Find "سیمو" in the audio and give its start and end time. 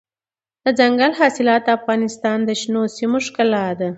2.95-3.17